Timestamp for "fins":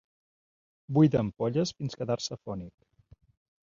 1.79-2.01